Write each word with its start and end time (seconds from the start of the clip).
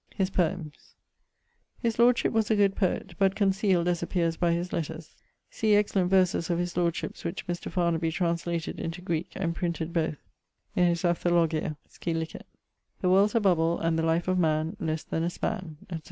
<_His 0.19 0.33
poems._> 0.33 0.95
His 1.77 1.99
lordship 1.99 2.33
was 2.33 2.49
a 2.49 2.55
good 2.55 2.75
poet, 2.75 3.13
but 3.19 3.35
conceal'd, 3.35 3.87
as 3.87 4.01
appeares 4.01 4.35
by 4.35 4.51
his 4.51 4.73
letters. 4.73 5.13
See 5.51 5.75
excellent 5.75 6.09
verses 6.09 6.49
of 6.49 6.57
his 6.57 6.75
lordship's 6.75 7.23
which 7.23 7.45
Mr. 7.45 7.69
Farnaby 7.71 8.09
translated 8.11 8.79
into 8.79 8.99
Greeke, 9.03 9.33
and 9.35 9.53
printed 9.55 9.93
both 9.93 10.17
in 10.75 10.87
his 10.87 11.03
Ἀνθολογία, 11.03 11.75
scil. 11.87 12.39
The 13.01 13.09
world's 13.11 13.35
a 13.35 13.39
bubble, 13.39 13.77
and 13.77 13.99
the 13.99 14.03
life 14.03 14.27
of 14.27 14.39
man 14.39 14.75
Less 14.79 15.03
then 15.03 15.21
a 15.21 15.29
span, 15.29 15.77
etc. 15.83 15.99